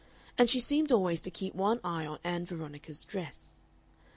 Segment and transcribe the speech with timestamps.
[0.35, 3.53] And she seemed always to keep one eye on Ann Veronica's dress.